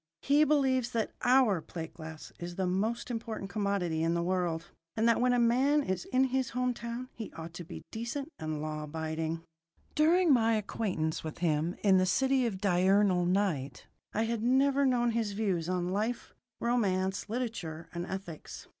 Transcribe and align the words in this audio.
He 0.23 0.43
believes 0.45 0.93
that 0.93 1.11
"our" 1.21 1.61
plate 1.61 1.93
glass 1.93 2.31
is 2.39 2.55
the 2.55 2.65
most 2.65 3.11
important 3.11 3.51
commodity 3.51 4.01
in 4.01 4.15
the 4.15 4.23
world, 4.23 4.71
and 4.97 5.07
that 5.07 5.21
when 5.21 5.31
a 5.31 5.37
man 5.37 5.83
is 5.83 6.05
in 6.05 6.23
his 6.33 6.49
home 6.57 6.73
town 6.73 7.09
he 7.13 7.31
ought 7.33 7.53
to 7.53 7.63
be 7.63 7.83
decent 7.91 8.29
and 8.39 8.63
law 8.63 8.81
abiding. 8.85 9.43
During 9.93 10.33
my 10.33 10.55
acquaintance 10.55 11.23
with 11.23 11.37
him 11.37 11.75
in 11.83 11.97
the 11.99 12.07
City 12.07 12.47
of 12.47 12.59
Diurnal 12.59 13.27
Night 13.27 13.85
I 14.11 14.23
had 14.23 14.41
never 14.41 14.87
known 14.87 15.11
his 15.11 15.33
views 15.33 15.69
on 15.69 15.89
life, 15.93 16.33
romance, 16.59 17.29
literature, 17.29 17.87
and 17.93 18.07
ethics. 18.07 18.67